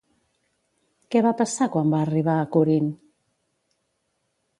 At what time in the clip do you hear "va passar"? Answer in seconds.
1.25-1.67